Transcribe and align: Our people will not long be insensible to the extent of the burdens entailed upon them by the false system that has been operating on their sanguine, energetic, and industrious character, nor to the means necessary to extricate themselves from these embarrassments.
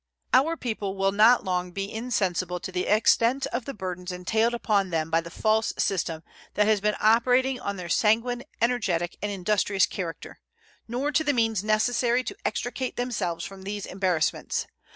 Our 0.33 0.57
people 0.57 0.97
will 0.97 1.11
not 1.11 1.43
long 1.43 1.69
be 1.69 1.93
insensible 1.93 2.59
to 2.61 2.71
the 2.71 2.87
extent 2.87 3.45
of 3.53 3.65
the 3.65 3.73
burdens 3.75 4.11
entailed 4.11 4.55
upon 4.55 4.89
them 4.89 5.11
by 5.11 5.21
the 5.21 5.29
false 5.29 5.73
system 5.77 6.23
that 6.55 6.65
has 6.65 6.81
been 6.81 6.95
operating 6.99 7.59
on 7.59 7.75
their 7.75 7.87
sanguine, 7.87 8.41
energetic, 8.63 9.15
and 9.21 9.31
industrious 9.31 9.85
character, 9.85 10.39
nor 10.87 11.11
to 11.11 11.23
the 11.23 11.33
means 11.33 11.63
necessary 11.63 12.23
to 12.23 12.35
extricate 12.43 12.95
themselves 12.95 13.45
from 13.45 13.61
these 13.61 13.85
embarrassments. 13.85 14.65